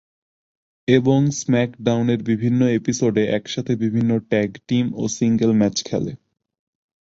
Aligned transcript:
এবং 0.87 1.19
স্ম্যাকডাউনের 1.39 2.19
বিভিন্ন 2.23 2.61
এপিসোডে 2.71 3.23
একসাথে 3.29 3.73
বিভিন্ন 3.75 4.11
ট্যাগ 4.29 4.49
টিম 4.67 4.85
ও 4.95 5.03
সিঙ্গেল 5.17 5.51
ম্যাচ 5.53 5.77
খেলে। 5.83 6.11